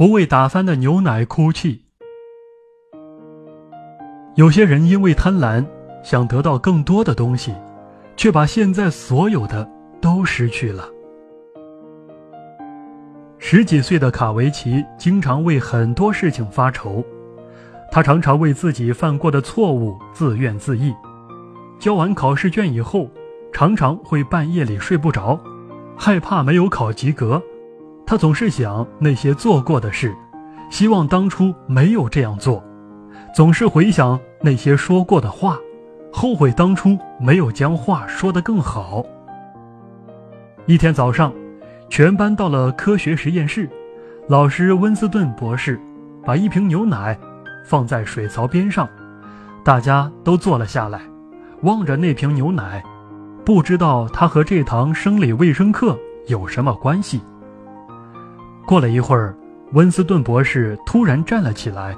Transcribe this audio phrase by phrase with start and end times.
[0.00, 1.84] 不为打翻的牛奶哭泣。
[4.34, 5.62] 有些人因为贪婪，
[6.02, 7.54] 想得到更多的东西，
[8.16, 9.68] 却把现在所有的
[10.00, 10.88] 都失去了。
[13.36, 17.04] 十几岁的卡维奇经常为很多事情发愁，
[17.92, 20.96] 他常常为自己犯过的错误自怨自艾。
[21.78, 23.06] 交完考试卷以后，
[23.52, 25.38] 常常会半夜里睡不着，
[25.94, 27.42] 害怕没有考及格。
[28.10, 30.12] 他总是想那些做过的事，
[30.68, 32.60] 希望当初没有这样做，
[33.32, 35.56] 总是回想那些说过的话，
[36.12, 39.06] 后悔当初没有将话说得更好。
[40.66, 41.32] 一天早上，
[41.88, 43.70] 全班到了科学实验室，
[44.26, 45.80] 老师温斯顿博士
[46.26, 47.16] 把一瓶牛奶
[47.64, 48.88] 放在水槽边上，
[49.64, 51.00] 大家都坐了下来，
[51.62, 52.82] 望着那瓶牛奶，
[53.44, 55.96] 不知道它和这堂生理卫生课
[56.26, 57.20] 有什么关系。
[58.66, 59.34] 过了一会儿，
[59.72, 61.96] 温斯顿博士突然站了起来，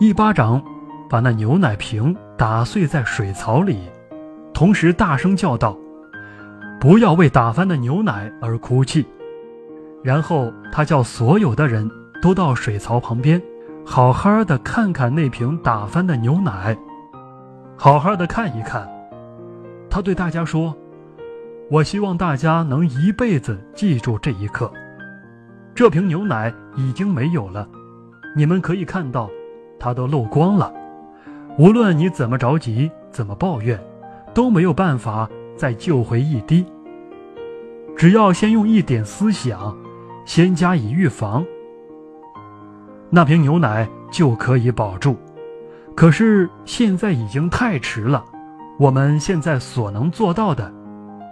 [0.00, 0.62] 一巴掌
[1.08, 3.78] 把那牛奶瓶打碎在水槽里，
[4.52, 5.76] 同时大声叫道
[6.80, 9.06] ：“不要为打翻的牛奶而哭泣。”
[10.02, 11.88] 然后他叫所有的人
[12.20, 13.40] 都到水槽旁边，
[13.86, 16.76] 好好的看看那瓶打翻的牛奶，
[17.76, 18.88] 好好的看一看。
[19.88, 20.76] 他对大家说
[21.70, 24.70] ：“我希望大家能一辈子记住这一刻。”
[25.74, 27.68] 这瓶牛奶已经没有了，
[28.36, 29.28] 你们可以看到，
[29.78, 30.72] 它都漏光了。
[31.58, 33.78] 无论你怎么着急，怎么抱怨，
[34.32, 36.64] 都没有办法再救回一滴。
[37.96, 39.76] 只要先用一点思想，
[40.24, 41.44] 先加以预防，
[43.10, 45.16] 那瓶牛奶就可以保住。
[45.96, 48.24] 可是现在已经太迟了，
[48.78, 50.72] 我们现在所能做到的，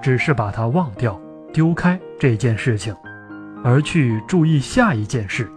[0.00, 1.20] 只是把它忘掉、
[1.52, 2.94] 丢开这件事情。
[3.64, 5.50] 而去注意下一件事。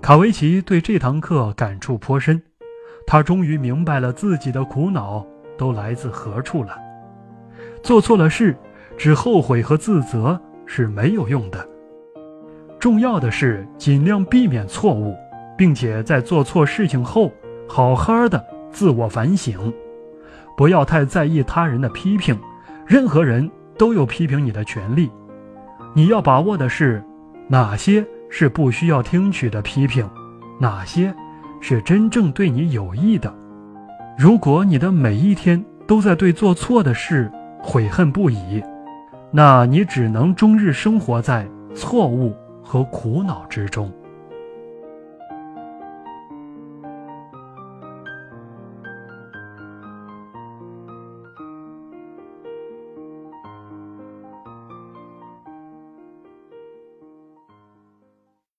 [0.00, 2.40] 卡维奇对这堂课感触颇深，
[3.06, 6.76] 他终于明白了自己的苦恼都来自何处了。
[7.82, 8.56] 做错了事，
[8.96, 11.68] 只后悔和自责是没有用的。
[12.78, 15.16] 重要的是尽量避免错误，
[15.56, 17.32] 并且在做错事情后，
[17.68, 19.72] 好好的自我反省，
[20.56, 22.38] 不要太在意他人的批评。
[22.86, 25.10] 任何人都有批评你的权利。
[25.94, 27.02] 你要把握的是，
[27.48, 30.08] 哪些是不需要听取的批评，
[30.60, 31.14] 哪些
[31.60, 33.34] 是真正对你有益的。
[34.16, 37.30] 如果你的每一天都在对做错的事
[37.62, 38.62] 悔恨不已，
[39.30, 43.92] 那你只能终日生活在错误和苦恼之中。